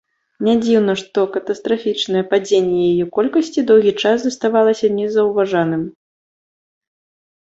[0.45, 5.83] Нядзіўна, што катастрафічнае падзенне яе колькасці доўгі час заставалася незаўважаным.